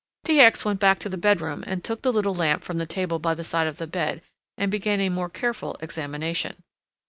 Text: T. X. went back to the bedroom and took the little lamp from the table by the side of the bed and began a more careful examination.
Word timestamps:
T. 0.25 0.39
X. 0.39 0.65
went 0.65 0.79
back 0.79 0.97
to 0.97 1.09
the 1.09 1.15
bedroom 1.15 1.63
and 1.67 1.83
took 1.83 2.01
the 2.01 2.11
little 2.11 2.33
lamp 2.33 2.63
from 2.63 2.79
the 2.79 2.87
table 2.87 3.19
by 3.19 3.35
the 3.35 3.43
side 3.43 3.67
of 3.67 3.77
the 3.77 3.85
bed 3.85 4.23
and 4.57 4.71
began 4.71 4.99
a 4.99 5.09
more 5.09 5.29
careful 5.29 5.77
examination. 5.79 6.63